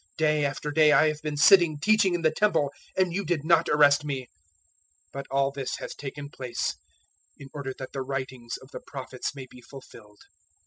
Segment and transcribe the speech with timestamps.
[0.17, 3.69] Day after day I have been sitting teaching in the Temple, and you did not
[3.69, 4.21] arrest me.
[5.13, 6.73] 026:056 But all this has taken place
[7.37, 10.21] in order that the writings of the Prophets may be fulfilled."